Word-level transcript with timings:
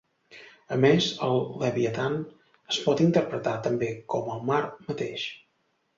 A 0.75 0.77
més, 0.85 1.09
el 1.27 1.41
Leviatan 1.63 2.17
es 2.75 2.79
pot 2.87 3.03
interpretar 3.09 3.55
també 3.69 3.91
com 4.15 4.33
el 4.37 4.45
mar 4.49 4.59
mateix. 4.89 5.29